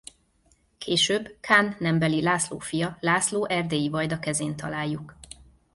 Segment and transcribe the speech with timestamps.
[0.77, 5.15] Később Kán nembeli László fia László erdélyi vajda kezén találjuk.